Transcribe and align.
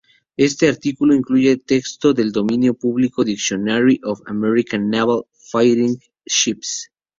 Este 0.37 0.67
artículo 0.67 1.13
incluye 1.13 1.57
texto 1.57 2.11
del 2.11 2.31
dominio 2.31 2.73
público 2.73 3.23
Dictionary 3.23 4.01
of 4.03 4.19
American 4.25 4.89
Naval 4.89 5.25
Fighting 5.51 5.99
Ships. 6.25 6.89